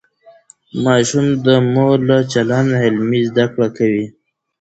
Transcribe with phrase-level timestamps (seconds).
[0.83, 4.05] ماشوم د مور له چلند عملي زده کړه کوي.